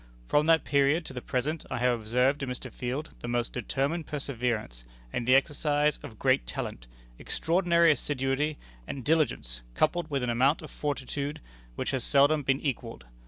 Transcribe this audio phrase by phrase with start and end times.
[0.27, 2.71] From that period to the present I have observed in Mr.
[2.73, 6.87] Field the most determined perseverance, and the exercise of great talent,
[7.19, 11.39] extraordinary assiduity and diligence, coupled with an amount of fortitude
[11.75, 13.05] which has seldom been equalled.